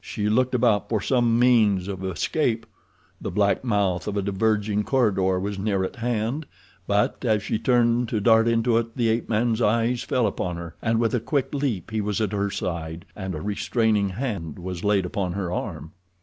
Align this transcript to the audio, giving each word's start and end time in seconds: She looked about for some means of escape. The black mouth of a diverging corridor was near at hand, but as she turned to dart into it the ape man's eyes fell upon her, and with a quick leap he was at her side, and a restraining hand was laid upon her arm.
She 0.00 0.30
looked 0.30 0.54
about 0.54 0.88
for 0.88 0.98
some 1.02 1.38
means 1.38 1.88
of 1.88 2.02
escape. 2.02 2.64
The 3.20 3.30
black 3.30 3.62
mouth 3.64 4.08
of 4.08 4.16
a 4.16 4.22
diverging 4.22 4.84
corridor 4.84 5.38
was 5.38 5.58
near 5.58 5.84
at 5.84 5.96
hand, 5.96 6.46
but 6.86 7.22
as 7.22 7.42
she 7.42 7.58
turned 7.58 8.08
to 8.08 8.18
dart 8.18 8.48
into 8.48 8.78
it 8.78 8.96
the 8.96 9.10
ape 9.10 9.28
man's 9.28 9.60
eyes 9.60 10.02
fell 10.02 10.26
upon 10.26 10.56
her, 10.56 10.74
and 10.80 10.98
with 10.98 11.14
a 11.14 11.20
quick 11.20 11.52
leap 11.52 11.90
he 11.90 12.00
was 12.00 12.18
at 12.22 12.32
her 12.32 12.50
side, 12.50 13.04
and 13.14 13.34
a 13.34 13.42
restraining 13.42 14.08
hand 14.08 14.58
was 14.58 14.84
laid 14.84 15.04
upon 15.04 15.32
her 15.34 15.52
arm. 15.52 15.92